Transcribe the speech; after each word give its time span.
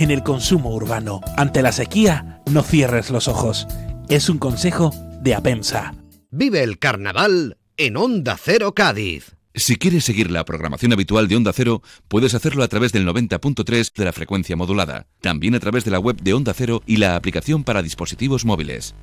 en 0.00 0.10
el 0.10 0.22
consumo 0.22 0.74
urbano. 0.74 1.20
Ante 1.36 1.62
la 1.62 1.72
sequía, 1.72 2.40
no 2.50 2.62
cierres 2.62 3.10
los 3.10 3.28
ojos. 3.28 3.68
Es 4.08 4.28
un 4.28 4.38
consejo 4.38 4.92
de 5.20 5.34
Apensa. 5.34 5.94
Vive 6.30 6.62
el 6.62 6.78
carnaval 6.78 7.58
en 7.76 7.96
Onda 7.96 8.36
Cero 8.42 8.74
Cádiz. 8.74 9.36
Si 9.54 9.76
quieres 9.76 10.04
seguir 10.04 10.30
la 10.30 10.44
programación 10.44 10.92
habitual 10.92 11.28
de 11.28 11.36
Onda 11.36 11.52
Cero, 11.52 11.82
puedes 12.08 12.34
hacerlo 12.34 12.62
a 12.62 12.68
través 12.68 12.92
del 12.92 13.06
90.3 13.06 13.92
de 13.94 14.04
la 14.04 14.12
frecuencia 14.12 14.56
modulada, 14.56 15.06
también 15.20 15.54
a 15.54 15.60
través 15.60 15.84
de 15.84 15.90
la 15.90 15.98
web 15.98 16.16
de 16.22 16.32
Onda 16.32 16.54
Cero 16.54 16.82
y 16.86 16.96
la 16.96 17.16
aplicación 17.16 17.64
para 17.64 17.82
dispositivos 17.82 18.44
móviles. 18.44 18.94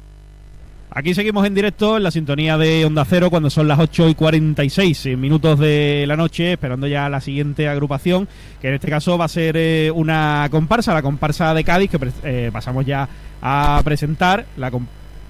Aquí 0.98 1.14
seguimos 1.14 1.46
en 1.46 1.54
directo 1.54 1.98
en 1.98 2.02
la 2.02 2.10
sintonía 2.10 2.58
de 2.58 2.84
Onda 2.84 3.06
Cero 3.06 3.30
cuando 3.30 3.52
son 3.52 3.68
las 3.68 3.78
8 3.78 4.10
y 4.10 4.16
46 4.16 5.16
minutos 5.16 5.60
de 5.60 6.06
la 6.08 6.18
noche, 6.18 6.54
esperando 6.54 6.88
ya 6.88 7.08
la 7.08 7.22
siguiente 7.22 7.68
agrupación, 7.68 8.28
que 8.60 8.70
en 8.70 8.74
este 8.74 8.90
caso 8.90 9.16
va 9.16 9.26
a 9.26 9.28
ser 9.28 9.58
eh, 9.58 9.92
una 9.94 10.48
comparsa, 10.50 10.96
la 10.96 11.04
comparsa 11.04 11.54
de 11.54 11.64
Cádiz, 11.64 11.92
que 11.92 12.00
eh, 12.24 12.50
pasamos 12.52 12.84
ya 12.84 13.08
a 13.44 13.80
presentar. 13.86 14.48
La, 14.58 14.72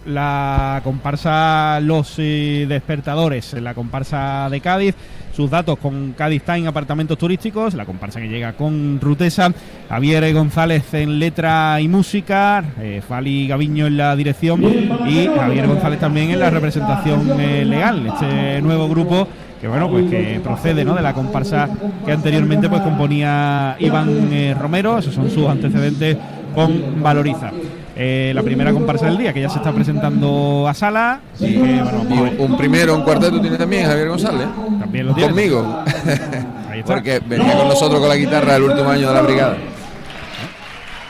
la 0.08 0.82
comparsa 0.84 1.80
Los 1.82 2.16
eh, 2.18 2.66
Despertadores, 2.68 3.54
la 3.54 3.74
comparsa 3.74 4.48
de 4.50 4.62
Cádiz, 4.62 4.96
sus 5.36 5.52
datos 5.52 5.78
con 5.78 6.14
Cádiz 6.14 6.44
Time 6.44 6.68
Apartamentos 6.68 7.18
Turísticos, 7.18 7.74
la 7.74 7.86
comparsa 7.86 8.20
que 8.20 8.30
llega 8.30 8.54
con 8.54 9.00
Rutesa, 9.02 9.52
Javier 9.90 10.34
González 10.34 10.94
en 10.94 11.20
letra 11.20 11.80
y 11.82 11.88
música, 11.88 12.64
eh, 12.80 13.02
Fali 13.08 13.48
Gaviño 13.48 13.88
en 13.88 13.98
la 13.98 14.16
dirección 14.16 14.64
y 14.64 15.28
Javier 15.28 15.68
González 15.68 16.00
también 16.00 16.32
en 16.32 16.40
la 16.40 16.50
representación 16.50 17.40
eh, 17.40 17.66
legal. 17.66 18.08
Este 18.08 18.62
nuevo 18.62 18.88
grupo 18.88 19.28
que 19.60 19.68
bueno 19.68 19.90
pues 19.90 20.10
que 20.10 20.40
procede 20.44 20.86
¿no? 20.86 20.94
de 20.94 21.02
la 21.02 21.14
comparsa 21.14 21.68
que 22.06 22.12
anteriormente 22.12 22.70
pues 22.70 22.82
componía 22.82 23.76
Iván 23.80 24.56
Romero, 24.60 25.00
esos 25.00 25.14
son 25.14 25.30
sus 25.30 25.48
antecedentes 25.48 26.16
con 26.54 27.02
Valoriza. 27.02 27.52
Eh, 28.00 28.32
la 28.36 28.44
primera 28.44 28.72
comparsa 28.72 29.08
del 29.08 29.18
día, 29.18 29.34
que 29.34 29.42
ya 29.42 29.50
se 29.50 29.58
está 29.58 29.72
presentando 29.72 30.68
a 30.68 30.74
sala. 30.76 31.20
un 31.40 32.56
primero, 32.56 32.96
un 32.96 33.02
cuarteto 33.02 33.42
tiene 33.42 33.58
también 33.58 33.88
Javier 33.88 34.10
González. 34.10 34.48
También 34.80 35.08
lo 35.08 35.16
tiene. 35.16 35.30
Conmigo. 35.30 35.84
Porque 36.86 37.20
venía 37.26 37.58
con 37.58 37.68
nosotros 37.68 38.00
con 38.00 38.08
la 38.08 38.16
guitarra 38.16 38.58
el 38.58 38.64
último 38.64 38.90
año 38.90 39.08
de 39.08 39.14
la 39.16 39.22
brigada. 39.24 39.58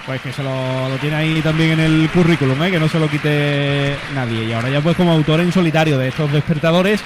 Pues 0.06 0.22
que 0.22 0.31
se 0.31 0.42
lo, 0.42 0.50
tiene 1.02 1.17
ahí 1.17 1.42
también 1.42 1.72
en 1.72 1.80
el 1.81 2.09
currículum, 2.09 2.64
¿eh? 2.64 2.72
que 2.72 2.80
no 2.80 2.88
se 2.88 2.97
lo 2.97 3.09
quite 3.09 3.97
nadie. 4.16 4.45
Y 4.45 4.53
ahora 4.53 4.69
ya 4.69 4.80
pues 4.80 4.95
como 4.95 5.12
autor 5.12 5.42
en 5.42 5.52
solitario 5.52 5.97
de 5.97 6.08
estos 6.08 6.31
despertadores, 6.31 7.02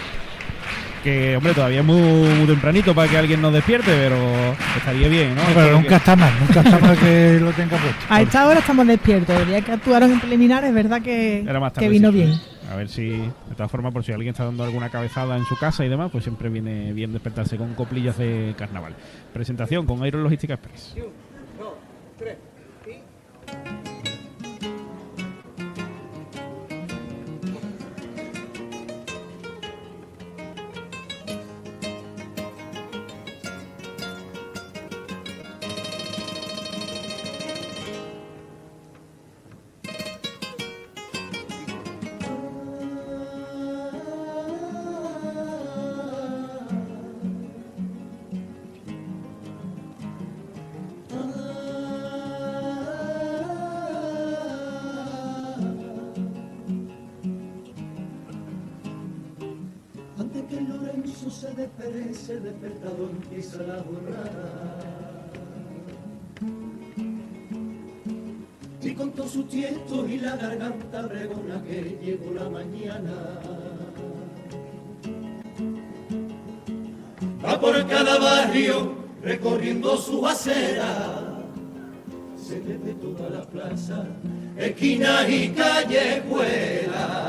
que 1.03 1.35
hombre 1.35 1.53
todavía 1.53 1.79
es 1.79 1.85
muy, 1.85 2.45
tempranito 2.47 2.93
para 2.93 3.09
que 3.09 3.17
alguien 3.17 3.41
nos 3.41 3.53
despierte, 3.53 3.91
pero 3.91 4.17
estaría 4.77 5.07
bien, 5.07 5.35
¿no? 5.35 5.41
Pero 5.53 5.79
nunca 5.79 5.97
está 5.97 6.15
mal, 6.15 6.31
nunca 6.39 6.61
está 6.61 6.79
mal 6.79 6.97
que 6.97 7.39
lo 7.39 7.51
tenga 7.51 7.77
puesto. 7.77 8.05
A 8.09 8.21
esta 8.21 8.47
hora 8.47 8.59
estamos 8.59 8.87
despiertos, 8.87 9.39
el 9.39 9.47
día 9.47 9.61
que 9.61 9.71
actuaron 9.71 10.11
en 10.11 10.19
preliminares, 10.19 10.69
es 10.69 10.75
verdad 10.75 11.01
que, 11.01 11.45
que 11.77 11.89
vino 11.89 12.11
bien. 12.11 12.33
A 12.71 12.75
ver 12.75 12.87
si, 12.87 13.09
de 13.09 13.55
todas 13.55 13.69
formas, 13.69 13.91
por 13.91 14.03
si 14.03 14.13
alguien 14.13 14.31
está 14.31 14.45
dando 14.45 14.63
alguna 14.63 14.89
cabezada 14.89 15.35
en 15.35 15.43
su 15.45 15.57
casa 15.57 15.83
y 15.85 15.89
demás, 15.89 16.09
pues 16.09 16.23
siempre 16.23 16.47
viene 16.49 16.93
bien 16.93 17.11
despertarse 17.11 17.57
con 17.57 17.73
coplillas 17.73 18.17
de 18.17 18.55
carnaval. 18.57 18.95
Presentación 19.33 19.85
con 19.85 20.01
Aero 20.03 20.21
Logística 20.21 20.53
Express. 20.53 20.95
el 20.95 22.37
con 69.11 69.13
todo 69.13 69.27
su 69.27 69.43
tiento 69.43 70.07
y 70.07 70.17
la 70.19 70.35
garganta 70.37 71.01
bregona 71.01 71.61
que 71.63 71.97
llegó 72.01 72.33
la 72.33 72.49
mañana. 72.49 73.39
Va 77.43 77.59
por 77.59 77.85
cada 77.87 78.17
barrio 78.19 78.93
recorriendo 79.21 79.97
su 79.97 80.25
acera. 80.25 81.43
Se 82.37 82.59
ve 82.59 82.93
toda 83.01 83.29
la 83.29 83.41
plaza, 83.41 84.05
esquinas 84.57 85.29
y 85.29 85.49
callejuelas 85.49 87.21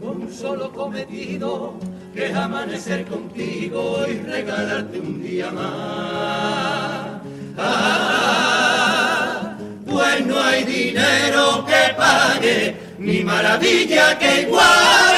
con 0.00 0.22
un 0.22 0.32
solo 0.32 0.72
cometido 0.72 1.74
que 2.14 2.26
es 2.26 2.34
amanecer 2.34 3.04
contigo 3.06 4.06
y 4.08 4.18
regalarte 4.20 5.00
un 5.00 5.22
día 5.22 5.50
más. 5.50 7.20
Ah, 7.58 7.97
no 10.28 10.38
hay 10.40 10.62
dinero 10.64 11.64
que 11.66 11.94
pague, 11.96 12.76
ni 12.98 13.24
maravilla 13.24 14.18
que 14.18 14.42
iguale. 14.42 15.17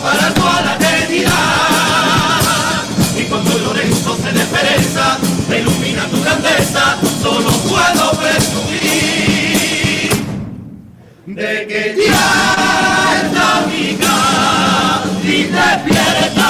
para 0.00 0.32
toda 0.34 0.62
la 0.62 0.74
eternidad. 0.76 1.32
Y 3.16 3.24
cuando 3.24 3.58
Lorenzo 3.58 4.16
se 4.16 4.32
despereza, 4.32 5.18
me 5.48 5.58
ilumina 5.60 6.06
tu 6.06 6.22
grandeza, 6.22 6.96
solo 7.22 7.50
puedo 7.50 8.12
presumir 8.12 8.80
de 11.26 11.66
que 11.66 11.96
ya 12.06 13.22
está 13.22 13.66
mi 13.66 13.98
y 15.24 15.44
despierta. 15.44 16.41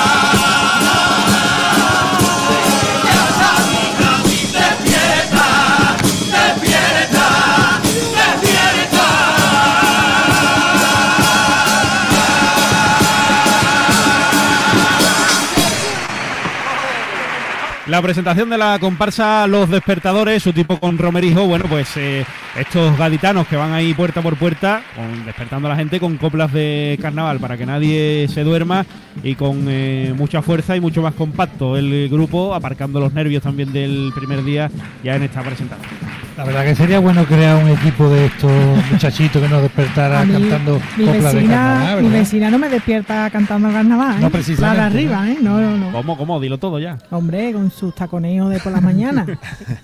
La 17.92 18.00
presentación 18.00 18.48
de 18.48 18.56
la 18.56 18.78
comparsa 18.78 19.46
Los 19.46 19.68
Despertadores, 19.68 20.42
su 20.42 20.54
tipo 20.54 20.80
con 20.80 20.96
Romerijo, 20.96 21.46
bueno, 21.46 21.66
pues 21.68 21.94
eh, 21.98 22.24
estos 22.58 22.96
gaditanos 22.96 23.46
que 23.46 23.56
van 23.56 23.74
ahí 23.74 23.92
puerta 23.92 24.22
por 24.22 24.38
puerta, 24.38 24.80
despertando 25.26 25.68
a 25.68 25.72
la 25.72 25.76
gente 25.76 26.00
con 26.00 26.16
coplas 26.16 26.50
de 26.54 26.98
carnaval 27.02 27.38
para 27.38 27.58
que 27.58 27.66
nadie 27.66 28.28
se 28.32 28.44
duerma 28.44 28.86
y 29.22 29.34
con 29.34 29.66
eh, 29.68 30.14
mucha 30.16 30.40
fuerza 30.40 30.74
y 30.74 30.80
mucho 30.80 31.02
más 31.02 31.12
compacto 31.12 31.76
el 31.76 32.08
grupo, 32.08 32.54
aparcando 32.54 32.98
los 32.98 33.12
nervios 33.12 33.42
también 33.42 33.70
del 33.74 34.10
primer 34.14 34.42
día 34.42 34.70
ya 35.04 35.16
en 35.16 35.24
esta 35.24 35.42
presentación. 35.42 35.90
La 36.36 36.44
verdad 36.44 36.64
que 36.64 36.74
sería 36.74 36.98
bueno 36.98 37.26
crear 37.26 37.62
un 37.62 37.70
equipo 37.70 38.08
de 38.08 38.24
estos 38.24 38.50
muchachitos 38.90 39.42
que 39.42 39.48
nos 39.48 39.62
despertara 39.62 40.20
cantando 40.20 40.80
coplas 40.96 41.34
de 41.34 41.46
carnaval. 41.46 42.02
Mi 42.02 42.08
vecina 42.08 42.50
no 42.50 42.58
me 42.58 42.70
despierta 42.70 43.28
cantando 43.28 43.70
carnaval. 43.70 44.18
No 44.18 44.28
¿eh? 44.28 44.30
precisamente. 44.30 44.76
La 44.78 44.88
de 44.88 44.94
arriba, 44.94 45.30
¿eh? 45.30 45.36
No, 45.42 45.60
no, 45.60 45.76
no. 45.76 45.92
¿Cómo, 45.92 46.16
cómo? 46.16 46.40
Dilo 46.40 46.56
todo 46.56 46.78
ya. 46.78 46.96
Hombre, 47.10 47.52
con 47.52 47.70
sus 47.82 47.94
taconeos 47.96 48.48
de 48.48 48.60
por 48.60 48.70
la 48.70 48.80
mañana. 48.80 49.26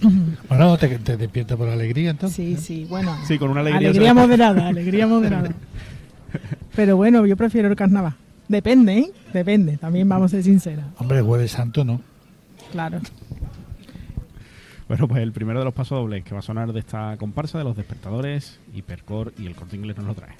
bueno, 0.48 0.78
te, 0.78 1.00
te 1.00 1.16
despierta 1.16 1.56
por 1.56 1.68
alegría 1.68 2.10
entonces. 2.10 2.36
Sí, 2.36 2.56
sí, 2.56 2.86
bueno. 2.88 3.16
Sí, 3.26 3.38
con 3.38 3.50
una 3.50 3.60
alegría. 3.60 3.88
Alegría 3.88 4.14
moderada, 4.14 4.68
alegría 4.68 5.06
moderada. 5.08 5.50
Pero 6.76 6.96
bueno, 6.96 7.26
yo 7.26 7.36
prefiero 7.36 7.68
el 7.68 7.74
carnaval. 7.74 8.14
Depende, 8.46 8.98
¿eh? 8.98 9.12
Depende, 9.32 9.78
también 9.78 10.08
vamos 10.08 10.26
a 10.26 10.36
ser 10.36 10.44
sinceras. 10.44 10.86
Hombre, 10.98 11.20
Jueves 11.22 11.50
Santo 11.50 11.84
no. 11.84 12.00
Claro. 12.70 13.00
Bueno, 14.86 15.08
pues 15.08 15.20
el 15.20 15.32
primero 15.32 15.58
de 15.58 15.64
los 15.64 15.74
pasos 15.74 15.98
dobles 15.98 16.22
que 16.22 16.34
va 16.34 16.38
a 16.38 16.42
sonar 16.42 16.72
de 16.72 16.78
esta 16.78 17.16
comparsa 17.16 17.58
de 17.58 17.64
los 17.64 17.76
despertadores, 17.76 18.60
Hipercore 18.72 19.32
y 19.38 19.46
el 19.46 19.56
corte 19.56 19.74
inglés 19.74 19.96
nos 19.96 20.06
lo 20.06 20.14
trae. 20.14 20.36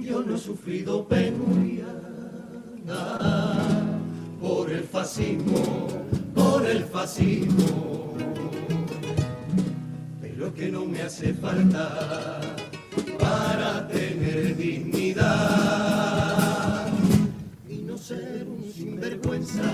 Yo 0.00 0.22
no 0.22 0.34
he 0.34 0.38
sufrido 0.38 1.06
penuria 1.06 1.86
por 4.40 4.70
el 4.70 4.82
fascismo, 4.84 5.88
por 6.34 6.66
el 6.66 6.84
fascismo. 6.84 8.14
Pero 10.20 10.54
que 10.54 10.70
no 10.70 10.86
me 10.86 11.02
hace 11.02 11.34
falta 11.34 12.40
para 13.18 13.86
tener 13.88 14.56
dignidad 14.56 15.28
y 17.68 17.76
no 17.76 17.98
ser 17.98 18.46
un 18.48 18.64
sinvergüenza 18.72 19.70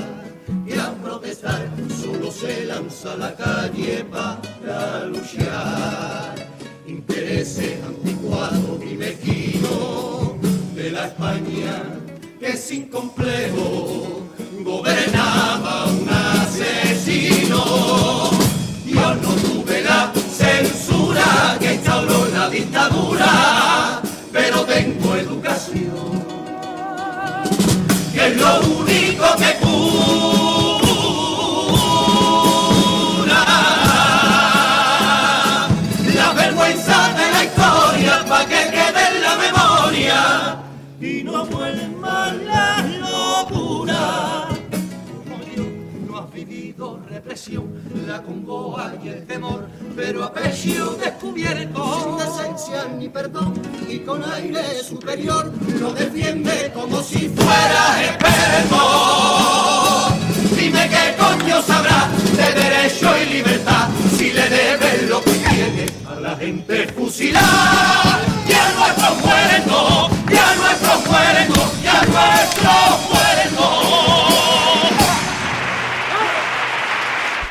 que 0.66 0.78
a 0.78 0.92
protestar 0.94 1.70
solo 2.02 2.30
se 2.32 2.66
lanza 2.66 3.12
a 3.12 3.16
la 3.16 3.34
calle 3.36 4.04
para 4.04 5.06
luchar 5.06 6.34
intereses 6.86 7.78
anticuados 7.84 8.65
España 11.06 11.82
que 12.40 12.56
sin 12.56 12.88
complejo 12.88 14.22
gobernaba 14.64 15.86
un 15.86 16.08
asesino. 16.08 17.62
Yo 18.84 19.14
no 19.14 19.30
tuve 19.46 19.82
la 19.82 20.12
censura 20.14 21.56
que 21.60 21.74
instauró 21.74 22.26
la 22.26 22.50
dictadura. 22.50 23.95
la 48.06 48.22
congoja 48.22 48.92
y 49.04 49.08
el 49.08 49.24
temor, 49.24 49.68
pero 49.94 50.24
a 50.24 50.32
pecho 50.32 50.96
descubierto, 50.96 52.00
sin 52.02 52.16
decencia 52.16 52.88
ni 52.98 53.08
perdón, 53.08 53.54
y 53.88 54.00
con 54.00 54.24
aire 54.32 54.82
superior, 54.82 55.52
lo 55.78 55.92
defiende 55.92 56.72
como 56.74 57.00
si 57.02 57.28
fuera 57.28 58.04
experto. 58.04 58.78
Dime 60.58 60.88
qué 60.88 61.14
coño 61.16 61.62
sabrá 61.62 62.10
de 62.36 62.60
derecho 62.60 63.16
y 63.16 63.34
libertad, 63.34 63.88
si 64.16 64.32
le 64.32 64.48
deben 64.48 65.08
lo 65.08 65.22
que 65.22 65.30
tiene 65.30 65.86
a 66.08 66.20
la 66.20 66.36
gente 66.36 66.88
fusilada. 66.88 68.22
Ya 68.48 68.72
nuestros 68.76 69.18
muertos, 69.24 70.10
ya 70.32 70.54
nuestros 70.56 71.06
muertos, 71.06 71.82
ya 71.82 72.02
nuestros 72.02 73.08
muertos. 73.08 73.25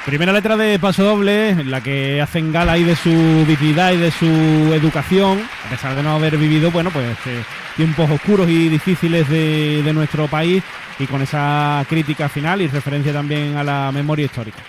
Primera 0.05 0.31
letra 0.31 0.55
de 0.55 0.77
Paso 0.77 1.03
Doble, 1.03 1.49
en 1.49 1.71
la 1.71 1.81
que 1.81 2.21
hacen 2.21 2.51
gala 2.51 2.73
ahí 2.73 2.83
de 2.83 2.95
su 2.95 3.09
dignidad 3.47 3.91
y 3.91 3.97
de 3.97 4.11
su 4.11 4.25
educación, 4.71 5.39
a 5.65 5.69
pesar 5.71 5.95
de 5.95 6.03
no 6.03 6.11
haber 6.11 6.37
vivido, 6.37 6.69
bueno, 6.69 6.91
pues 6.91 7.07
eh, 7.25 7.41
tiempos 7.75 8.11
oscuros 8.11 8.47
y 8.47 8.69
difíciles 8.69 9.27
de, 9.27 9.81
de 9.81 9.93
nuestro 9.93 10.27
país 10.27 10.63
y 10.99 11.07
con 11.07 11.23
esa 11.23 11.83
crítica 11.89 12.29
final 12.29 12.61
y 12.61 12.67
referencia 12.67 13.13
también 13.13 13.57
a 13.57 13.63
la 13.63 13.91
memoria 13.91 14.25
histórica. 14.25 14.59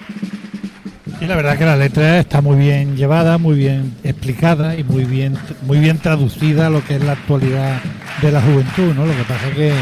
Y 1.21 1.27
la 1.27 1.37
verdad 1.37 1.59
que 1.59 1.67
la 1.67 1.77
letra 1.77 2.19
está 2.19 2.41
muy 2.41 2.57
bien 2.57 2.97
llevada, 2.97 3.37
muy 3.37 3.57
bien 3.57 3.95
explicada 4.05 4.75
y 4.75 4.85
muy 4.85 5.05
bien 5.05 5.37
muy 5.63 5.79
bien 5.79 5.99
traducida 5.99 6.69
a 6.69 6.71
lo 6.71 6.83
que 6.83 6.97
es 6.97 7.05
la 7.05 7.13
actualidad 7.13 7.83
de 8.23 8.33
la 8.33 8.41
juventud, 8.41 8.95
¿no? 8.95 9.05
Lo 9.05 9.15
que 9.15 9.23
pasa 9.25 9.49
es 9.49 9.55
que, 9.55 9.73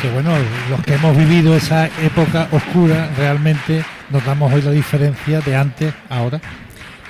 que 0.00 0.10
bueno, 0.10 0.30
los 0.70 0.80
que 0.80 0.94
hemos 0.94 1.14
vivido 1.16 1.54
esa 1.54 1.86
época 1.86 2.48
oscura 2.50 3.10
realmente 3.18 3.84
notamos 4.10 4.52
hoy 4.52 4.62
la 4.62 4.70
diferencia 4.70 5.40
de 5.40 5.56
antes 5.56 5.94
a 6.08 6.18
ahora. 6.18 6.40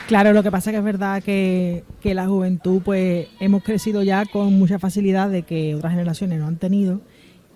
Claro, 0.07 0.33
lo 0.33 0.43
que 0.43 0.53
pasa 0.53 0.71
es 0.71 0.75
que 0.75 0.79
es 0.79 0.85
verdad 0.85 1.23
que, 1.23 1.83
la 2.03 2.27
juventud, 2.27 2.81
pues 2.85 3.27
hemos 3.41 3.65
crecido 3.65 4.03
ya 4.05 4.25
con 4.25 4.57
mucha 4.57 4.79
facilidad 4.79 5.29
de 5.29 5.43
que 5.43 5.75
otras 5.75 5.93
generaciones 5.93 6.39
no 6.39 6.47
han 6.47 6.57
tenido. 6.57 7.01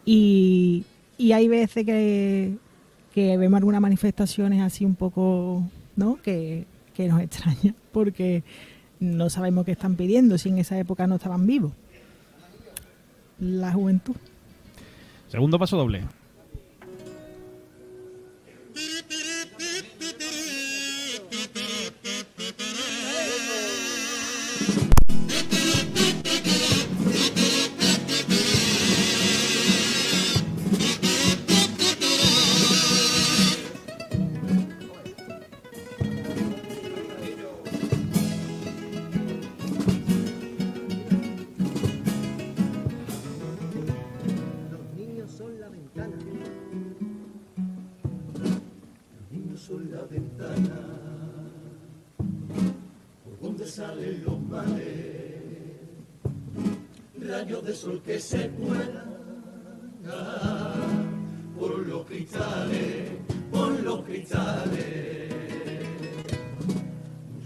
Y, 0.04 0.84
hay 1.18 1.46
veces 1.46 1.86
que, 1.86 2.56
vemos 3.14 3.58
algunas 3.58 3.80
manifestaciones 3.80 4.62
así 4.62 4.84
un 4.84 4.96
poco, 4.96 5.62
¿no? 5.94 6.16
Que, 6.22 6.66
que 6.94 7.06
nos 7.06 7.20
extraña, 7.20 7.74
porque 7.92 8.42
no 8.98 9.30
sabemos 9.30 9.64
qué 9.64 9.72
están 9.72 9.94
pidiendo 9.94 10.36
si 10.36 10.48
en 10.48 10.58
esa 10.58 10.76
época 10.76 11.06
no 11.06 11.16
estaban 11.16 11.46
vivos. 11.46 11.72
La 13.38 13.72
juventud. 13.72 14.16
Segundo 15.28 15.58
paso 15.58 15.76
doble. 15.76 16.02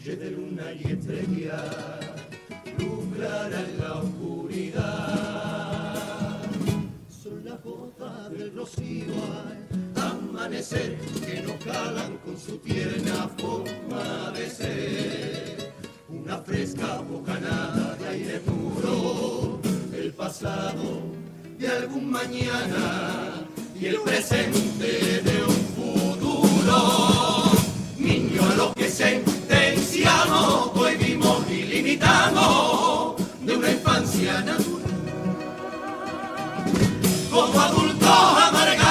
Noche 0.04 0.16
de 0.16 0.30
luna 0.32 0.64
y 0.72 0.92
estrella, 0.92 1.56
luz 2.78 3.14
clara 3.16 3.60
en 3.60 3.78
la 3.78 3.94
oscuridad. 3.94 4.84
Son 7.08 7.42
las 7.42 7.62
gotas 7.64 8.30
del 8.30 8.54
rocío 8.54 9.14
al 9.96 10.10
amanecer 10.10 10.98
que 10.98 11.40
nos 11.40 11.56
calan 11.64 12.18
con 12.18 12.38
su 12.38 12.58
tierna 12.58 13.30
forma 13.38 14.30
de 14.32 14.50
ser. 14.50 15.72
Una 16.10 16.36
fresca 16.38 17.00
bocanada 17.00 17.96
de 17.96 18.08
aire 18.08 18.40
puro, 18.40 19.58
el 19.94 20.12
pasado 20.12 21.00
de 21.58 21.68
algún 21.68 22.10
mañana 22.10 23.46
y 23.80 23.86
el 23.86 24.00
presente 24.02 25.22
de 25.22 25.44
un 25.44 25.64
futuro. 25.76 27.52
Niño 27.98 28.42
a 28.42 28.73
Como 37.30 37.60
adultos 37.60 38.08
amargados, 38.42 38.88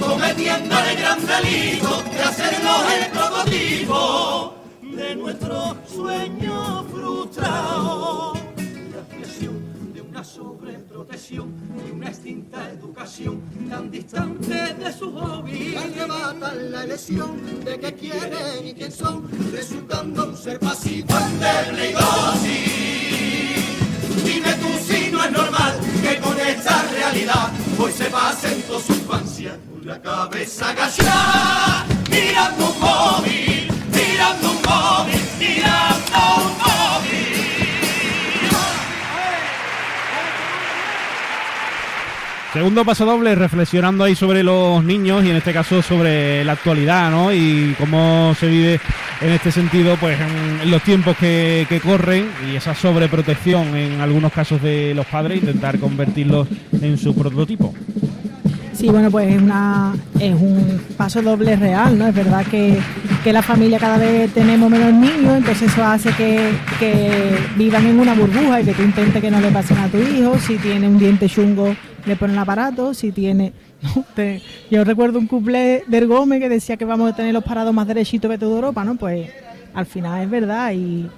cometiendo 0.00 0.76
el 0.76 0.96
gran 0.96 1.24
delito 1.24 2.02
de 2.02 2.20
hacernos 2.20 2.92
el 2.94 3.10
prototipo 3.12 4.54
de 4.82 5.14
nuestro 5.14 5.76
sueño 5.86 6.84
frustrado. 6.90 8.35
Sobreprotección 10.36 11.54
y 11.88 11.92
una 11.92 12.08
extinta 12.08 12.68
educación 12.68 13.40
tan 13.70 13.90
distante 13.90 14.74
de 14.74 14.92
su 14.92 15.10
hobby. 15.12 15.74
Arrebatan 15.74 16.72
la 16.72 16.84
elección 16.84 17.64
de 17.64 17.80
qué 17.80 17.94
quieren 17.94 18.66
y 18.66 18.74
quién 18.74 18.92
son, 18.92 19.26
resultando 19.50 20.28
un 20.28 20.36
ser 20.36 20.58
pasivo. 20.58 21.08
Dime 24.24 24.52
tú 24.60 24.68
si 24.86 25.10
no 25.10 25.24
es 25.24 25.32
normal 25.32 25.80
que 26.02 26.20
con 26.20 26.38
esta 26.38 26.82
realidad 26.82 27.50
hoy 27.78 27.92
se 27.92 28.04
pasen 28.10 28.60
toda 28.62 28.80
su 28.80 28.92
infancia 28.92 29.58
con 29.72 29.86
la 29.86 30.02
cabeza 30.02 30.68
agachada, 30.70 31.86
mirando 32.10 32.72
un 32.72 32.80
móvil, 32.80 33.68
mirando 33.90 34.50
un 34.50 34.62
móvil, 34.68 35.20
mirando 35.38 36.18
un 36.36 36.58
móvil. 36.58 36.65
Segundo 42.56 42.86
paso 42.86 43.04
doble, 43.04 43.34
reflexionando 43.34 44.04
ahí 44.04 44.14
sobre 44.14 44.42
los 44.42 44.82
niños 44.82 45.22
y 45.22 45.28
en 45.28 45.36
este 45.36 45.52
caso 45.52 45.82
sobre 45.82 46.42
la 46.42 46.52
actualidad, 46.52 47.10
¿no? 47.10 47.30
Y 47.30 47.76
cómo 47.78 48.34
se 48.40 48.46
vive 48.46 48.80
en 49.20 49.32
este 49.32 49.52
sentido, 49.52 49.94
pues 50.00 50.18
en, 50.18 50.70
los 50.70 50.80
tiempos 50.80 51.18
que, 51.18 51.66
corren 51.84 52.30
y 52.50 52.56
esa 52.56 52.74
sobreprotección 52.74 53.76
en 53.76 54.00
algunos 54.00 54.32
casos 54.32 54.62
de 54.62 54.94
los 54.94 55.04
padres, 55.04 55.42
intentar 55.42 55.78
convertirlos 55.78 56.48
en 56.80 56.96
su 56.96 57.14
prototipo. 57.14 57.74
Sí, 58.72 58.88
bueno, 58.88 59.10
pues 59.10 59.34
es, 59.34 59.42
una, 59.42 59.94
un 60.14 60.80
paso 60.96 61.20
doble 61.20 61.56
real, 61.56 61.98
¿no? 61.98 62.06
Es 62.06 62.14
verdad 62.14 62.46
que, 62.46 62.78
que 63.22 63.34
la 63.34 63.42
familia 63.42 63.78
cada 63.78 63.98
vez 63.98 64.32
tenemos 64.32 64.70
menos 64.70 64.94
niños, 64.94 65.36
entonces 65.36 65.70
eso 65.70 65.84
hace 65.84 66.10
que, 66.12 66.52
que 66.80 67.36
vivan 67.56 67.84
en 67.84 68.00
una 68.00 68.14
burbuja 68.14 68.62
y 68.62 68.64
que 68.64 68.72
tú 68.72 68.82
intentes 68.82 69.20
que 69.20 69.30
no 69.30 69.40
le 69.42 69.50
pasen 69.50 69.76
a 69.76 69.88
tu 69.88 69.98
hijo. 69.98 70.38
Si 70.38 70.56
tiene 70.56 70.88
un 70.88 70.98
diente 70.98 71.28
chungo, 71.28 71.76
le 72.06 72.16
ponen 72.16 72.38
aparato. 72.38 72.94
Si 72.94 73.12
tiene. 73.12 73.52
¿no? 73.82 74.04
Te- 74.14 74.40
yo 74.70 74.82
recuerdo 74.84 75.18
un 75.18 75.26
couple 75.26 75.84
del 75.86 76.06
Gómez 76.06 76.40
que 76.40 76.48
decía 76.48 76.76
que 76.78 76.84
vamos 76.86 77.12
a 77.12 77.14
tener 77.16 77.34
los 77.34 77.44
parados 77.44 77.74
más 77.74 77.86
derechitos 77.86 78.30
de 78.30 78.38
toda 78.38 78.54
Europa, 78.56 78.84
¿no? 78.84 78.94
Pues 78.96 79.28
al 79.74 79.84
final 79.86 80.22
es 80.22 80.30
verdad 80.30 80.72
y. 80.72 81.08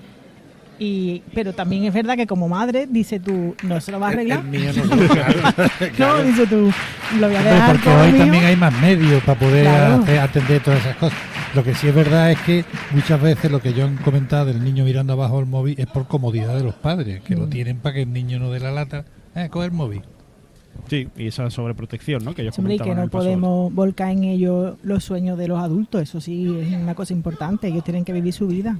Y, 0.81 1.25
pero 1.35 1.53
también 1.53 1.83
es 1.87 1.93
verdad 1.93 2.15
que 2.17 2.25
como 2.29 2.49
madre, 2.49 2.87
dice 2.89 3.19
tú, 3.19 3.57
no 3.65 3.81
se 3.81 3.91
lo 3.91 3.99
vas 3.99 4.11
a 4.11 4.13
arreglar. 4.13 4.39
El 4.39 4.45
mío 4.45 4.71
no 5.99 6.23
dice 6.23 6.47
tú, 6.47 6.71
lo 7.19 7.27
voy 7.27 7.37
a 7.37 7.43
dejar 7.43 7.73
porque 7.73 7.89
hoy 7.91 8.13
mío. 8.13 8.19
también 8.23 8.45
hay 8.45 8.55
más 8.57 8.73
medios 8.81 9.21
para 9.25 9.39
poder 9.41 9.65
Claro. 9.65 9.95
hacer- 10.05 10.19
atender 10.21 10.63
todas 10.63 10.79
esas 10.81 10.97
cosas. 10.97 11.19
Lo 11.55 11.65
que 11.65 11.75
sí 11.75 11.89
es 11.89 11.95
verdad 11.97 12.31
es 12.31 12.39
que 12.43 12.65
muchas 12.93 13.21
veces 13.21 13.51
lo 13.51 13.61
que 13.61 13.73
yo 13.75 13.87
han 13.87 13.97
comentado 13.97 14.47
del 14.47 14.63
niño 14.63 14.85
mirando 14.85 15.15
abajo 15.15 15.41
el 15.41 15.47
móvil 15.47 15.75
es 15.79 15.87
por 15.87 16.07
comodidad 16.07 16.57
de 16.57 16.63
los 16.63 16.75
padres, 16.75 17.23
que 17.23 17.35
lo 17.35 17.47
Mm. 17.47 17.51
tienen 17.51 17.79
para 17.79 17.95
que 17.97 18.03
el 18.03 18.13
niño 18.13 18.39
no 18.39 18.51
dé 18.53 18.61
la 18.61 18.71
lata. 18.71 19.05
Eh, 19.35 19.49
coge 19.51 19.67
el 19.67 19.73
móvil. 19.73 20.03
Sí, 20.89 21.09
y 21.17 21.27
esa 21.27 21.51
sobreprotección, 21.51 22.25
¿no? 22.25 22.35
Que 22.35 22.43
ellos 22.43 22.59
Hombre, 22.59 22.77
y 22.77 22.79
que 22.79 22.95
no 22.95 23.09
podemos 23.09 23.73
volcar 23.75 24.11
en 24.11 24.25
ellos 24.25 24.77
los 24.83 25.05
sueños 25.05 25.37
de 25.37 25.47
los 25.47 25.59
adultos, 25.59 26.03
eso 26.03 26.21
sí 26.21 26.47
es 26.61 26.73
una 26.73 26.95
cosa 26.95 27.13
importante, 27.13 27.69
ellos 27.69 27.85
tienen 27.85 28.05
que 28.05 28.13
vivir 28.13 28.33
su 28.33 28.47
vida. 28.47 28.79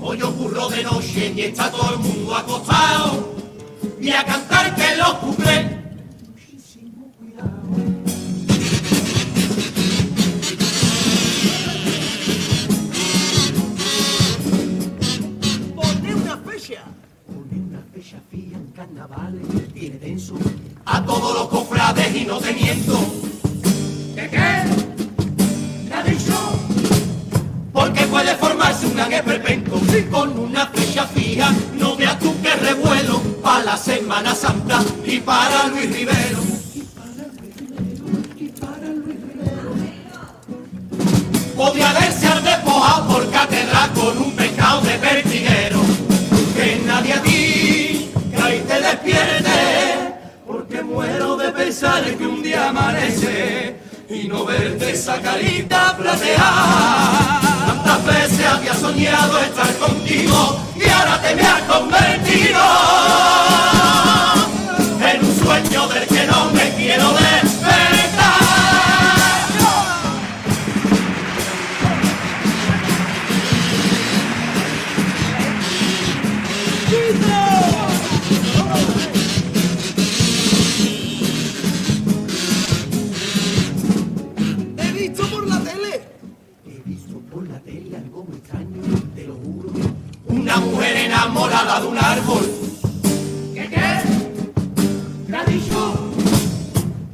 Hoy 0.00 0.22
ocurro 0.22 0.68
de 0.68 0.84
noche 0.84 1.32
y 1.34 1.40
está 1.40 1.70
todo 1.70 1.94
el 1.94 1.98
mundo 2.00 2.36
acostado 2.36 3.34
y 4.00 4.10
a 4.10 4.24
cantar 4.24 4.74
que 4.76 4.96
los 4.96 5.14
cumple. 5.14 5.81
Fecha, 16.72 16.84
pone 17.26 17.62
una 17.68 17.82
fecha 17.92 18.16
fija 18.30 18.56
en 18.56 18.66
carnavales, 18.72 19.72
tiene 19.74 19.96
tenso 19.96 20.34
a 20.84 21.04
todos 21.04 21.34
los 21.34 21.48
cofrades 21.48 22.14
y 22.14 22.24
no 22.24 22.38
te 22.38 22.52
miento. 22.52 22.98
¿Qué 24.14 24.28
qué? 24.30 25.88
¿Qué 25.88 25.94
ha 25.94 26.02
dicho? 26.02 26.34
Porque 27.72 28.06
puede 28.06 28.34
formarse 28.36 28.86
un 28.86 28.94
gran 28.94 29.12
esperpento 29.12 29.80
con 30.10 30.38
una 30.38 30.66
fecha 30.66 31.06
fija. 31.06 31.52
No 31.78 31.96
veas 31.96 32.18
tú 32.18 32.34
que 32.42 32.54
revuelo 32.54 33.20
para 33.42 33.64
la 33.64 33.76
Semana 33.76 34.34
Santa 34.34 34.82
y 35.04 35.20
para 35.20 35.68
Luis 35.68 35.94
Rivero. 35.94 36.51
Pensar 51.72 52.04
que 52.04 52.26
un 52.26 52.42
día 52.42 52.68
amanece 52.68 53.74
y 54.10 54.28
no 54.28 54.44
verte 54.44 54.90
esa 54.90 55.18
carita 55.22 55.96
plateada. 55.96 57.40
Tantas 57.66 58.04
veces 58.04 58.46
había 58.46 58.74
soñado 58.74 59.38
estar 59.38 59.74
contigo 59.78 60.60
y 60.76 60.86
ahora 60.90 61.22
te 61.22 61.34
me 61.34 61.40
has 61.40 61.62
convertido 61.62 62.60
en 65.12 65.24
un 65.24 65.34
sueño 65.42 65.88
del 65.88 66.06
que 66.08 66.26
no 66.26 66.50
me 66.50 66.74
quiero 66.76 67.04
despertar. 67.08 67.21
Tele 87.60 87.96
algo 87.96 88.24
muy 88.24 88.36
extraño, 88.36 88.82
te 89.14 89.26
lo 89.26 89.34
juro. 89.34 89.70
Una 90.28 90.56
mujer 90.58 90.96
enamorada 90.96 91.80
de 91.80 91.86
un 91.86 91.98
árbol. 91.98 92.50
¿Qué 93.54 93.68
qué? 93.68 93.76
¿Qué? 93.76 94.22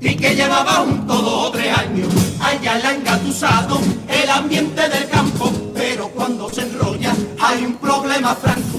Y 0.00 0.14
que 0.14 0.34
llevaba 0.34 0.84
junto 0.84 1.14
dos 1.14 1.48
o 1.48 1.50
tres 1.50 1.76
años. 1.76 2.08
Allá 2.40 2.78
la 2.78 2.94
engatusado 2.94 3.80
el 4.08 4.30
ambiente 4.30 4.88
del 4.88 5.08
campo. 5.08 5.50
Pero 5.74 6.08
cuando 6.08 6.48
se 6.50 6.62
enrolla 6.62 7.14
hay 7.40 7.64
un 7.64 7.74
problema 7.76 8.34
franco. 8.34 8.78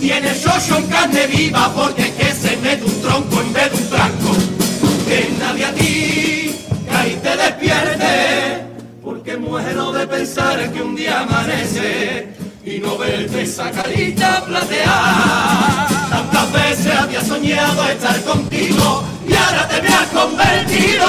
Tiene 0.00 0.34
shosho 0.34 0.76
en 0.76 0.86
carne 0.88 1.26
viva 1.26 1.72
porque 1.74 2.02
es 2.02 2.10
que 2.10 2.32
se 2.32 2.56
mete 2.58 2.84
un 2.84 3.00
tronco 3.00 3.40
en 3.40 3.52
vez 3.54 3.72
de 3.72 3.78
un 3.78 3.88
tranco. 3.88 4.32
Que 5.08 5.34
nadie 5.38 5.64
a 5.64 5.74
ti 5.74 6.33
despierte. 7.36 8.64
Porque 9.02 9.36
muero 9.36 9.92
de 9.92 10.06
pensar 10.06 10.72
que 10.72 10.82
un 10.82 10.96
día 10.96 11.20
amanece 11.20 12.28
y 12.64 12.78
no 12.78 12.96
verte 12.96 13.42
esa 13.42 13.70
carita 13.70 14.44
plateada. 14.46 15.86
Tantas 16.08 16.52
veces 16.52 16.94
había 16.94 17.22
soñado 17.22 17.88
estar 17.88 18.20
contigo 18.22 19.04
y 19.28 19.34
ahora 19.34 19.68
te 19.68 19.82
me 19.82 19.88
has 19.88 20.08
convertido 20.08 21.06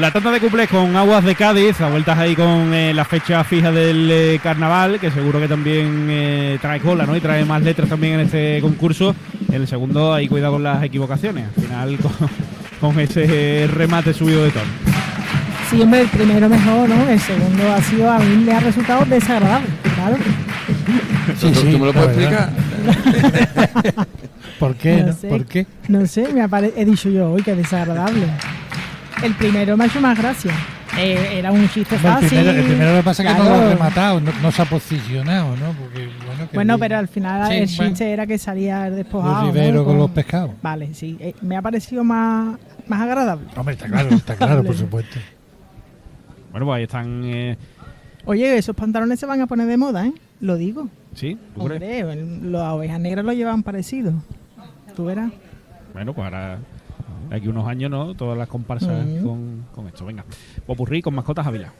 La 0.00 0.12
tanda 0.12 0.30
de 0.30 0.38
cuplés 0.40 0.68
con 0.68 0.94
Aguas 0.94 1.24
de 1.24 1.34
Cádiz, 1.34 1.80
a 1.80 1.88
vueltas 1.88 2.16
ahí 2.18 2.36
con 2.36 2.72
eh, 2.72 2.94
la 2.94 3.04
fecha 3.04 3.42
fija 3.42 3.72
del 3.72 4.08
eh, 4.10 4.40
carnaval, 4.40 5.00
que 5.00 5.10
seguro 5.10 5.40
que 5.40 5.48
también 5.48 6.06
eh, 6.08 6.58
trae 6.60 6.78
cola, 6.78 7.04
¿no? 7.04 7.16
Y 7.16 7.20
trae 7.20 7.44
más 7.44 7.60
letras 7.62 7.88
también 7.88 8.14
en 8.14 8.20
este 8.20 8.60
concurso. 8.60 9.14
En 9.48 9.62
el 9.62 9.66
segundo, 9.66 10.14
hay 10.14 10.28
cuidado 10.28 10.52
con 10.52 10.62
las 10.62 10.82
equivocaciones. 10.84 11.46
Al 11.56 11.62
final, 11.64 11.98
con, 12.02 12.12
con 12.92 13.00
ese 13.00 13.68
remate 13.74 14.12
subido 14.14 14.44
de 14.44 14.50
tono. 14.50 14.64
Sí, 15.70 15.82
hombre, 15.82 16.02
el 16.02 16.08
primero 16.08 16.48
mejor, 16.48 16.88
¿no? 16.88 17.08
El 17.08 17.20
segundo 17.20 17.72
ha 17.72 17.82
sido, 17.82 18.10
a 18.10 18.18
mí 18.20 18.36
me 18.44 18.52
ha 18.52 18.60
resultado 18.60 19.04
desagradable, 19.04 19.66
claro. 19.96 20.16
¿Tú, 21.40 21.50
tú 21.50 21.64
me 21.64 21.78
lo 21.78 21.86
la 21.86 21.92
puedes 21.92 22.16
verdad. 22.16 22.50
explicar? 22.52 24.06
¿Por 24.60 24.74
qué? 24.76 24.96
No 25.00 25.06
no? 25.08 25.12
sé. 25.12 25.28
¿Por 25.28 25.44
qué? 25.44 25.66
No 25.88 26.06
sé, 26.06 26.28
me 26.32 26.42
apare- 26.42 26.72
he 26.76 26.84
dicho 26.84 27.10
yo 27.10 27.32
hoy 27.32 27.42
que 27.42 27.54
desagradable. 27.54 28.26
El 29.22 29.34
primero 29.34 29.76
me 29.76 29.84
ha 29.84 29.86
hecho 29.86 30.00
más 30.00 30.16
gracia. 30.16 30.52
Eh, 30.96 31.38
era 31.38 31.52
un 31.52 31.68
chiste 31.68 31.94
Hombre, 31.96 32.08
el, 32.10 32.14
fácil. 32.14 32.28
primero, 32.28 32.50
el 32.58 32.64
primero 32.64 32.90
lo 32.92 32.96
que 32.98 33.02
pasa 33.04 33.22
es 33.22 33.32
que 33.32 33.38
no 33.38 33.44
lo 33.44 33.54
ha 33.54 33.68
rematado, 33.70 34.20
no, 34.20 34.32
no 34.42 34.50
se 34.52 34.62
ha 34.62 34.64
posicionado, 34.64 35.56
¿no? 35.56 35.72
Porque, 35.72 36.08
bueno, 36.26 36.50
que 36.50 36.56
Bueno, 36.56 36.78
pero 36.78 36.96
al 36.98 37.08
final 37.08 37.46
Sí, 37.48 37.54
el 37.58 37.66
bueno. 37.76 37.90
chiste 37.90 38.10
era 38.12 38.26
que 38.26 38.38
salía 38.38 38.90
despojado. 38.90 39.34
Los 39.34 39.42
¿no? 39.44 39.52
riberos 39.52 39.84
con 39.84 39.98
los 39.98 40.10
pescados. 40.10 40.50
Vale, 40.62 40.94
sí. 40.94 41.16
eh, 41.20 41.34
me 41.42 41.56
ha 41.56 41.62
parecido 41.62 42.02
más, 42.04 42.58
más 42.88 43.00
agradable. 43.02 43.46
Hombre, 43.56 43.74
está 43.74 43.86
claro, 43.86 44.08
está 44.10 44.34
claro, 44.36 44.64
por 44.64 44.76
supuesto. 44.76 45.18
Bueno, 46.50 46.66
pues 46.66 46.76
ahí 46.78 46.82
están. 46.84 47.22
eh, 47.24 47.56
Oye, 48.24 48.56
esos 48.58 48.74
pantalones 48.74 49.20
se 49.20 49.26
van 49.26 49.40
a 49.40 49.46
poner 49.46 49.66
de 49.66 49.76
moda, 49.76 50.06
¿eh? 50.06 50.12
Lo 50.40 50.56
digo. 50.56 50.88
¿Sí? 51.14 51.36
¿Tú 51.54 51.64
crees? 51.66 52.02
Hombre, 52.04 52.12
el- 52.22 52.52
las 52.52 52.72
ovejas 52.72 52.98
negras 53.00 53.24
lo 53.24 53.32
llevan 53.32 53.62
parecido. 53.62 54.12
Tú 54.96 55.04
verás. 55.04 55.30
Bueno, 55.92 56.12
pues 56.14 56.24
ahora. 56.24 56.58
Aquí 57.30 57.48
unos 57.48 57.66
años, 57.66 57.90
¿no? 57.90 58.14
Todas 58.14 58.36
las 58.38 58.48
comparsas 58.48 59.06
con, 59.22 59.66
con 59.74 59.86
esto. 59.86 60.04
Venga. 60.04 60.24
Popurrí 60.66 61.02
con 61.02 61.14
mascotas 61.14 61.46
Ávila. 61.46 61.72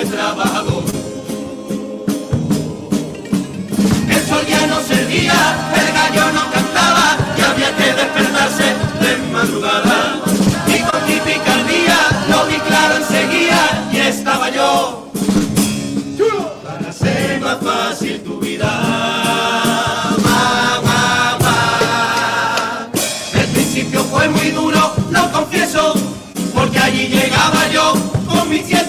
El 0.00 0.08
trabajador. 0.08 0.84
El 4.08 4.26
sol 4.26 4.44
ya 4.48 4.66
no 4.66 4.80
servía, 4.80 5.34
el 5.74 5.92
gallo 5.92 6.32
no 6.32 6.50
cantaba 6.50 7.16
y 7.36 7.40
había 7.42 7.76
que 7.76 7.92
despertarse 7.92 8.74
de 9.00 9.16
madrugada. 9.32 10.20
Y 10.66 10.80
con 10.80 11.06
mi 11.06 11.20
picardía 11.20 11.98
lo 12.30 12.46
vi 12.46 12.56
claro 12.60 12.96
enseguida 12.96 13.88
y 13.92 13.96
estaba 13.98 14.48
yo 14.50 15.10
para 16.64 16.88
hacer 16.88 17.40
más 17.40 17.58
fácil 17.58 18.22
tu 18.22 18.38
vida. 18.40 18.70
Ma, 20.24 20.80
ma, 20.82 21.38
ma. 21.40 22.88
El 23.34 23.46
principio 23.48 24.02
fue 24.04 24.28
muy 24.28 24.50
duro, 24.50 24.94
lo 25.10 25.30
confieso, 25.32 25.94
porque 26.54 26.78
allí 26.78 27.08
llegaba 27.08 27.68
yo 27.70 27.92
con 28.28 28.48
mi 28.48 28.60
ciesto. 28.60 28.79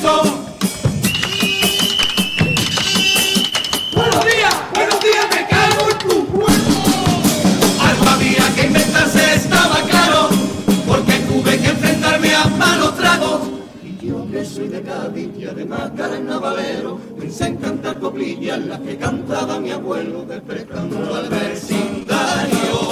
Además 15.72 15.92
carnavalero, 15.96 17.00
pensé 17.18 17.46
en 17.46 17.56
cantar 17.56 17.98
coplillas 17.98 18.60
las 18.66 18.80
que 18.82 18.98
cantaba 18.98 19.58
mi 19.58 19.72
abuelo, 19.72 20.26
despertando 20.26 21.16
al 21.16 21.30
vecindario. 21.30 22.90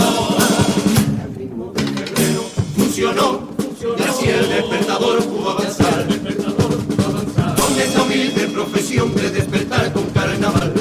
El 1.26 1.36
ritmo 1.36 1.74
del 1.74 1.88
febrero 1.90 2.44
funcionó, 2.78 3.50
y 3.98 4.02
así 4.04 4.30
el 4.30 4.48
despertador 4.48 5.22
pudo 5.26 5.52
avanzar. 5.52 6.08
Con 6.08 7.80
esta 7.80 8.02
humilde 8.02 8.48
profesión 8.48 9.14
de 9.14 9.30
despertar 9.30 9.92
con 9.92 10.06
carnaval. 10.12 10.74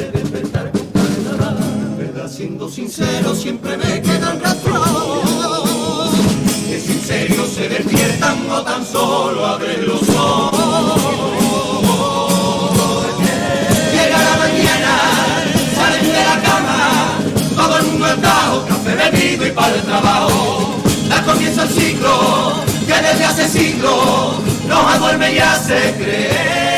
Verdad, 1.98 2.30
siendo 2.30 2.68
sincero, 2.68 3.34
siempre 3.34 3.76
me 3.76 4.00
quedan 4.02 4.40
rastros. 4.40 4.88
Que 6.68 6.78
si 6.78 6.92
en 6.92 7.00
serio 7.00 7.44
se 7.44 7.68
despiertan 7.68 8.48
o 8.50 8.62
tan 8.62 8.86
solo 8.86 9.44
abren 9.44 9.84
los 9.84 10.08
ojos. 10.10 10.57
Y 19.46 19.50
para 19.50 19.74
el 19.74 19.82
trabajo. 19.82 20.76
Da 21.08 21.22
comienzo 21.22 21.62
el 21.62 21.68
ciclo, 21.70 22.64
que 22.86 22.94
desde 22.94 23.24
hace 23.24 23.48
siglos 23.48 24.40
nos 24.66 24.94
aduerme 24.94 25.34
y 25.34 25.38
hace 25.38 25.94
creer 25.96 26.77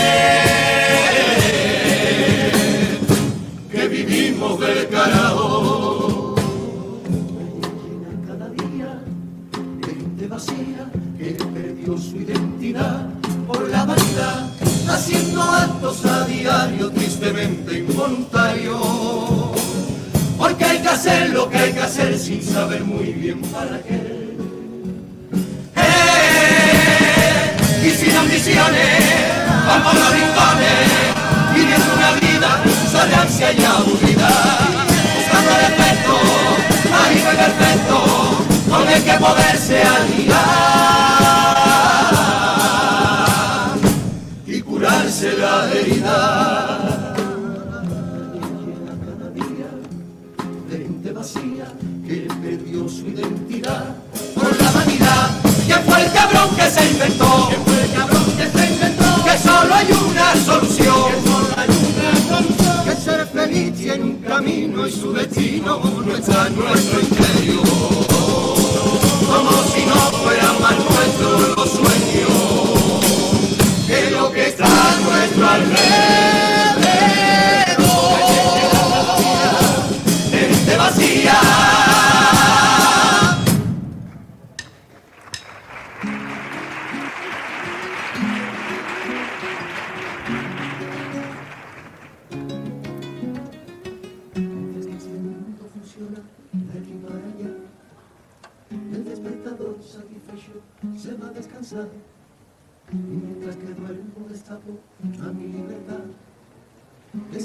con 39.20 39.59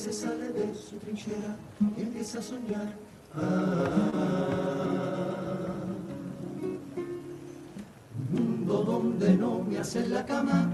se 0.05 0.13
sale 0.13 0.49
de 0.49 0.75
su 0.75 0.97
trinchera 0.97 1.55
y 1.97 2.01
empieza 2.03 2.37
a 2.37 2.41
soñar. 2.43 2.93
Ah, 3.35 4.13
mundo 8.31 8.83
donde 8.83 9.35
no 9.35 9.63
me 9.67 9.79
hacen 9.79 10.13
la 10.13 10.23
cama, 10.23 10.69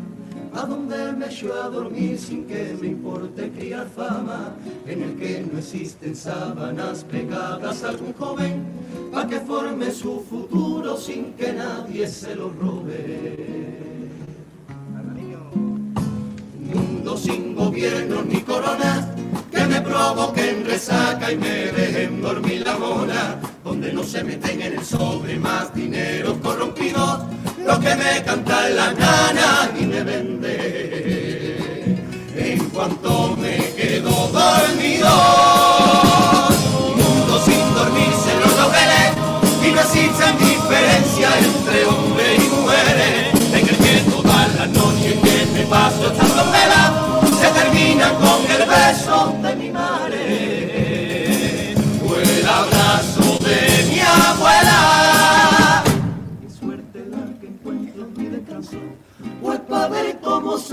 a 0.54 0.66
donde 0.66 1.14
me 1.14 1.28
echo 1.28 1.54
a 1.54 1.70
dormir 1.70 2.20
sin 2.20 2.46
que 2.46 2.76
me 2.82 2.88
importe 2.88 3.50
criar 3.52 3.88
fama, 3.88 4.54
en 4.86 5.02
el 5.02 5.16
que 5.16 5.48
no 5.50 5.60
existen 5.60 6.14
sábanas 6.14 7.06
pegadas 7.06 7.86
a 7.86 7.90
algún 7.90 8.12
joven, 8.12 8.66
para 9.14 9.30
que 9.30 9.40
forme 9.40 9.92
su 9.92 10.20
futuro 10.30 10.98
sin 10.98 11.32
que 11.36 11.54
nadie 11.54 12.06
se 12.06 12.36
lo 12.36 12.50
robe. 12.50 13.92
Mundo 16.74 17.18
sin 17.18 17.56
gobierno 17.56 18.24
ni 18.24 18.42
corona, 18.42 19.01
provoquen 20.02 20.66
resaca 20.66 21.32
y 21.32 21.38
me 21.38 21.72
dejen 21.78 22.22
dormir 22.22 22.64
la 22.66 22.76
mona, 22.76 23.40
donde 23.64 23.94
no 23.94 24.04
se 24.04 24.24
meten 24.24 24.60
en 24.62 24.74
el 24.74 24.84
sobre 24.84 25.38
más 25.38 25.72
dinero 25.76 26.40
corrompidos, 26.42 27.20
lo 27.64 27.80
que 27.80 27.96
me 27.96 28.24
canta 28.24 28.68
la 28.70 28.92
nana 28.94 29.70
y 29.80 29.86
me 29.86 30.02
vende. 30.04 30.58
En 32.36 32.70
cuanto 32.70 33.38
me 33.38 33.58
quedo 33.76 34.10
dormido, 34.40 35.10
mundo 36.98 37.34
sin 37.46 37.64
dormirse 37.76 38.32
los 38.44 38.54
laureles, 38.60 39.12
y 39.68 39.68
no 39.72 39.82
existen 39.82 40.34
diferencia 40.40 41.30
entre 41.48 41.86
hombres 41.86 42.44
y 42.44 42.48
mujeres, 42.58 43.14
en 43.54 43.70
el 43.70 43.78
que 43.78 43.94
todas 44.10 44.48
las 44.56 44.70
noches 44.70 45.14
que 45.24 45.36
me 45.54 45.64
paso 45.68 46.31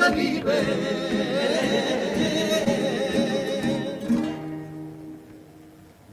se 0.09 0.15
vive. 0.15 0.59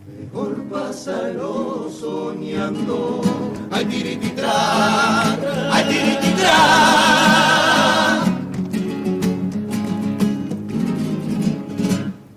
Mejor 0.08 0.64
pasarlo 0.70 1.90
soñando. 1.90 3.22
Ay, 3.72 3.86
tirititra, 3.86 4.52
ay, 5.72 5.84
tirititra. 5.90 6.56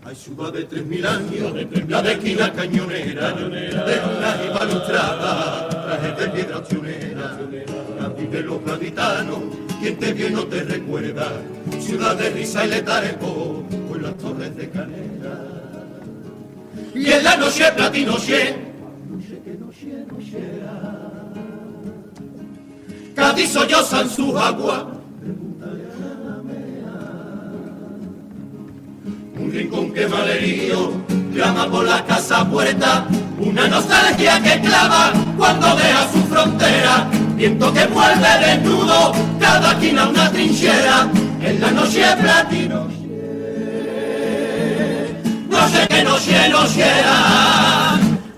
Hay 0.05 0.15
ciudad 0.17 0.53
de 0.53 0.65
tres 0.65 0.85
mil 0.87 1.07
años, 1.07 1.53
la 1.89 2.03
de 2.03 2.13
esquina 2.13 2.53
cañonera, 2.53 3.33
de 3.33 3.47
una 3.47 4.45
y 4.45 4.49
balustrada, 4.59 5.69
trajes 5.69 6.19
de 6.19 6.29
piedra 6.29 6.59
opcionera, 6.59 7.18
de 8.27 8.43
los 8.43 8.65
gaditanos, 8.65 9.39
quien 9.81 9.97
te 9.97 10.13
vio 10.13 10.29
y 10.29 10.33
no 10.33 10.45
te 10.45 10.63
recuerda, 10.63 11.31
ciudad 11.81 12.17
de 12.17 12.31
risa 12.31 12.67
y 12.67 12.69
letargo, 12.69 13.65
con 13.89 14.03
las 14.03 14.17
torres 14.19 14.57
de 14.57 14.69
canela. 14.69 15.45
Y 16.95 17.11
en 17.13 17.25
la 17.25 17.37
noche 17.37 17.65
platino 17.77 18.19
cien, 18.19 18.75
noche 19.11 19.41
que 19.45 19.53
noche, 19.55 20.05
nochera. 20.11 21.05
Cádiz 23.15 23.51
sollozan 23.51 24.11
sus 24.11 24.35
aguas, 24.35 24.85
un 29.39 29.53
rincón 29.53 29.93
que 29.93 30.07
malherío 30.09 30.93
llama 31.33 31.71
por 31.71 31.85
la 31.87 32.05
casa 32.05 32.49
puerta, 32.51 33.07
una 33.39 33.69
nostalgia 33.69 34.43
que 34.43 34.61
clava 34.61 35.13
cuando 35.37 35.77
deja 35.77 36.13
su 36.13 36.19
frontera, 36.25 37.09
viento 37.39 37.73
que 37.73 37.87
vuelve 37.87 38.29
desnudo, 38.45 39.13
cada 39.39 39.71
esquina 39.73 40.09
una 40.09 40.31
trinchera, 40.33 41.09
en 41.41 41.61
la 41.61 41.71
noche 41.71 42.05
platino. 42.21 42.89
No 45.49 45.69
sé 45.69 45.87
qué 45.89 46.03
noche 46.03 46.49
nochera, 46.49 47.95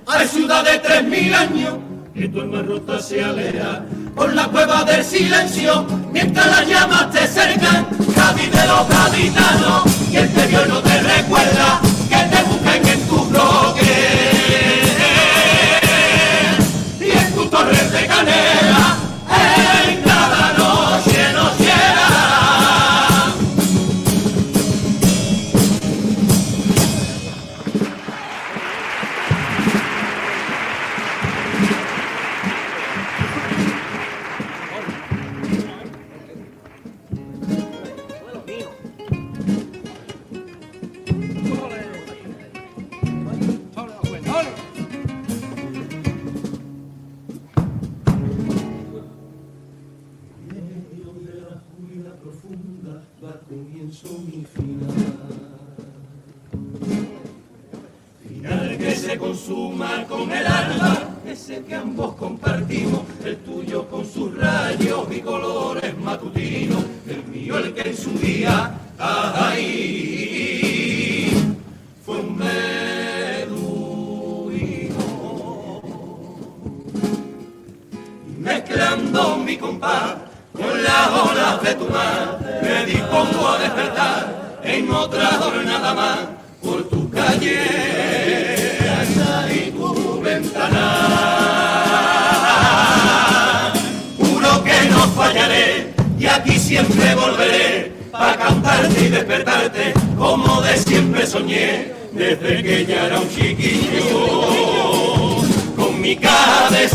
hay 0.06 0.28
ciudad 0.28 0.64
de 0.64 0.78
tres 0.80 1.02
mil 1.04 1.34
años, 1.34 1.74
que 2.14 2.28
tu 2.28 2.42
alma 2.42 2.60
rota 2.60 3.00
se 3.00 3.24
alea, 3.24 3.82
por 4.14 4.34
la 4.34 4.44
cueva 4.48 4.84
del 4.84 5.02
silencio, 5.02 5.86
mientras 6.12 6.46
las 6.46 6.68
llamas 6.68 7.10
te 7.10 7.26
cercan, 7.26 7.86
Cádiz 8.14 8.50
de 8.52 8.66
los 8.66 8.86
gaditanos, 8.86 9.82
y 10.10 10.16
el 10.16 10.28
te 10.28 10.46
vio 10.46 10.66
y 10.66 10.68
no 10.68 10.80
te 10.82 11.00
recuerda, 11.00 11.80
que 12.10 12.36
te 12.36 12.49
sus 64.04 64.36
rayos 64.36 65.06
y 65.10 65.20
colores 65.20 65.96
matutinos, 65.98 66.84
el 67.08 67.24
mío 67.24 67.58
el 67.58 67.72
que 67.74 67.88
en 67.90 67.96
su 67.96 68.10
día, 68.18 68.78
ahí, 68.98 70.50
fue 72.04 72.16
un 72.16 72.36
mezclando 78.38 79.36
mi 79.38 79.56
compás 79.56 80.16
con 80.52 80.82
las 80.82 81.08
olas 81.08 81.62
de 81.62 81.74
tu 81.74 81.86
mar, 81.88 82.38
me 82.62 82.86
dispongo 82.86 83.48
a 83.48 83.58
despertar 83.58 84.60
en 84.64 84.90
otra 84.90 85.26
jornada 85.26 85.94
más 85.94 86.18
por 86.62 86.88
tu 86.88 87.08
calle 87.10 87.79
siempre 96.70 97.14
volveré 97.16 97.92
para 98.12 98.37
cantarte 98.37 99.00
y 99.00 99.09
despertarte 99.09 99.92
como 100.16 100.62
de 100.62 100.76
siempre 100.76 101.26
soñé 101.26 101.92
desde 102.12 102.62
que 102.62 102.87
ya 102.87 103.06
era 103.06 103.18
un 103.18 103.28
chiquillo 103.28 104.04
con 105.74 106.00
mi 106.00 106.14
caja 106.14 106.70
de 106.70 106.88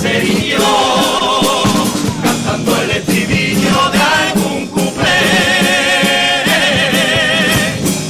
cantando 2.24 2.82
el 2.84 2.92
estribillo 2.92 3.90
de 3.92 4.00
algún 4.00 4.68
cuplé. 4.68 5.20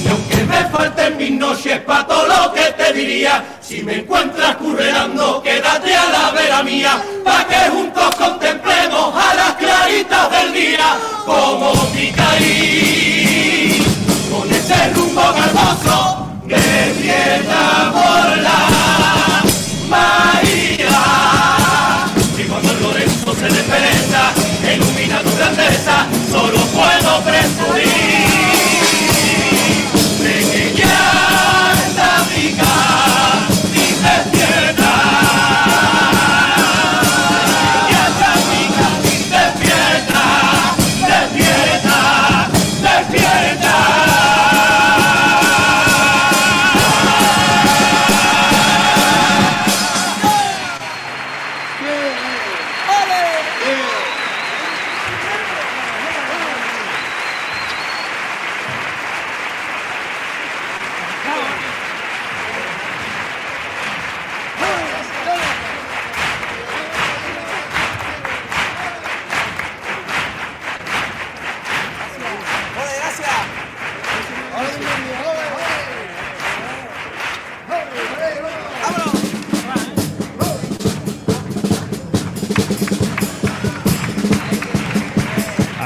Y 0.04 0.08
aunque 0.08 0.44
me 0.44 0.70
falten 0.70 1.18
mis 1.18 1.32
noches 1.32 1.80
pa' 1.80 2.06
todo 2.06 2.28
lo 2.28 2.54
que 2.54 2.74
te 2.78 2.94
diría, 2.94 3.44
si 3.60 3.82
me 3.82 4.02
encuentras 4.02 4.58
curreando, 4.58 5.42
quédate 5.42 5.96
a 5.96 6.12
la 6.12 6.30
vera 6.30 6.62
mía, 6.62 7.04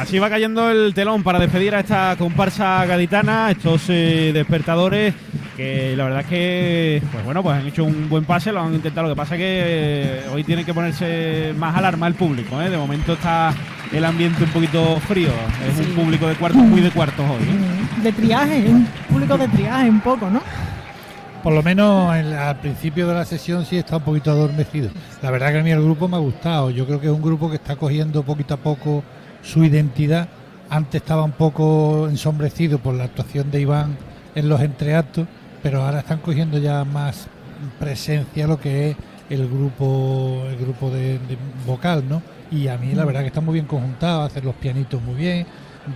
así 0.09 0.17
va 0.17 0.27
cayendo 0.27 0.71
el 0.71 0.91
telón 0.95 1.21
para 1.21 1.37
despedir 1.37 1.75
a 1.75 1.81
esta 1.81 2.15
comparsa 2.17 2.83
gaditana, 2.87 3.51
estos 3.51 3.83
eh, 3.89 4.31
despertadores 4.33 5.13
que 5.55 5.93
la 5.95 6.05
verdad 6.05 6.21
es 6.21 6.25
que, 6.25 7.01
pues 7.11 7.23
bueno, 7.23 7.43
pues 7.43 7.57
han 7.57 7.67
hecho 7.67 7.83
un 7.83 8.09
buen 8.09 8.25
pase, 8.25 8.51
lo 8.51 8.59
han 8.61 8.73
intentado. 8.73 9.07
Lo 9.07 9.13
que 9.13 9.17
pasa 9.17 9.35
es 9.35 9.39
que 9.39 9.45
eh, 9.45 10.21
hoy 10.33 10.43
tiene 10.43 10.65
que 10.65 10.73
ponerse 10.73 11.53
más 11.59 11.75
alarma 11.77 12.07
el 12.07 12.15
público. 12.15 12.59
¿eh? 12.59 12.71
De 12.71 12.77
momento 12.77 13.13
está 13.13 13.53
el 13.91 14.03
ambiente 14.03 14.45
un 14.45 14.49
poquito 14.49 14.99
frío. 15.01 15.29
Es 15.69 15.85
un 15.85 15.93
público 15.93 16.27
de 16.27 16.33
cuartos, 16.35 16.63
muy 16.63 16.81
de 16.81 16.89
cuartos 16.89 17.23
hoy. 17.29 17.43
¿eh? 17.43 18.01
De 18.01 18.11
triaje, 18.11 18.63
un 18.67 18.87
público 19.09 19.37
de 19.37 19.47
triaje 19.49 19.89
un 19.91 19.99
poco, 20.01 20.27
¿no? 20.29 20.41
Por 21.43 21.53
lo 21.53 21.61
menos 21.61 22.15
en 22.15 22.31
la- 22.31 22.49
al 22.49 22.59
principio 22.61 23.07
de 23.07 23.13
la 23.13 23.25
sesión 23.25 23.63
sí 23.63 23.77
está 23.77 23.97
un 23.97 24.03
poquito 24.03 24.31
adormecido. 24.31 24.89
La 25.21 25.29
verdad 25.29 25.51
que 25.51 25.59
a 25.59 25.63
mí 25.63 25.69
el 25.69 25.83
grupo 25.83 26.07
me 26.07 26.15
ha 26.15 26.19
gustado. 26.19 26.71
Yo 26.71 26.87
creo 26.87 26.99
que 26.99 27.05
es 27.07 27.13
un 27.13 27.21
grupo 27.21 27.47
que 27.49 27.57
está 27.57 27.75
cogiendo 27.75 28.23
poquito 28.23 28.55
a 28.55 28.57
poco 28.57 29.03
su 29.41 29.63
identidad. 29.63 30.27
Antes 30.69 31.01
estaba 31.01 31.23
un 31.23 31.31
poco 31.31 32.07
ensombrecido 32.09 32.79
por 32.79 32.93
la 32.93 33.05
actuación 33.05 33.49
de 33.51 33.61
Iván 33.61 33.97
en 34.35 34.49
los 34.49 34.61
entreactos, 34.61 35.27
pero 35.63 35.83
ahora 35.83 35.99
están 35.99 36.19
cogiendo 36.19 36.57
ya 36.57 36.83
más 36.85 37.27
presencia 37.79 38.47
lo 38.47 38.59
que 38.59 38.91
es 38.91 38.97
el 39.29 39.47
grupo 39.47 40.43
el 40.49 40.57
grupo 40.57 40.89
de, 40.89 41.19
de 41.19 41.37
vocal, 41.65 42.03
¿no? 42.07 42.21
Y 42.51 42.67
a 42.67 42.77
mí 42.77 42.93
la 42.93 43.05
verdad 43.05 43.21
que 43.21 43.27
está 43.27 43.41
muy 43.41 43.53
bien 43.53 43.65
conjuntado, 43.65 44.23
hacen 44.23 44.45
los 44.45 44.55
pianitos 44.55 45.01
muy 45.01 45.15
bien. 45.15 45.45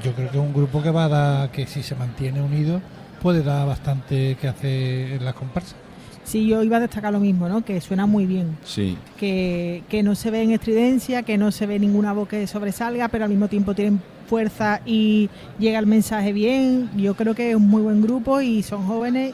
Yo 0.03 0.13
creo 0.13 0.31
que 0.31 0.37
es 0.37 0.43
un 0.43 0.53
grupo 0.53 0.81
que 0.81 0.91
va 0.91 1.05
a 1.05 1.09
dar, 1.09 1.51
que 1.51 1.67
si 1.67 1.83
se 1.83 1.95
mantiene 1.95 2.41
unido, 2.41 2.81
puede 3.21 3.43
dar 3.43 3.67
bastante 3.67 4.35
que 4.39 4.47
hacer 4.47 5.13
en 5.13 5.25
las 5.25 5.33
comparsas. 5.33 5.75
Sí, 6.23 6.47
yo 6.47 6.63
iba 6.63 6.77
a 6.77 6.79
destacar 6.79 7.13
lo 7.13 7.19
mismo, 7.19 7.47
¿no? 7.47 7.63
Que 7.63 7.79
suena 7.81 8.05
muy 8.05 8.25
bien. 8.25 8.57
Sí. 8.63 8.97
que, 9.17 9.83
que 9.89 10.03
no 10.03 10.15
se 10.15 10.31
ve 10.31 10.41
en 10.41 10.51
estridencia, 10.51 11.23
que 11.23 11.37
no 11.37 11.51
se 11.51 11.65
ve 11.65 11.79
ninguna 11.79 12.13
voz 12.13 12.27
que 12.27 12.47
sobresalga, 12.47 13.07
pero 13.09 13.23
al 13.25 13.29
mismo 13.29 13.47
tiempo 13.47 13.73
tienen 13.73 14.01
fuerza 14.27 14.81
y 14.85 15.29
llega 15.59 15.79
el 15.79 15.85
mensaje 15.85 16.33
bien. 16.33 16.89
Yo 16.97 17.13
creo 17.13 17.35
que 17.35 17.51
es 17.51 17.55
un 17.55 17.67
muy 17.67 17.81
buen 17.81 18.01
grupo 18.01 18.41
y 18.41 18.63
son 18.63 18.85
jóvenes 18.87 19.31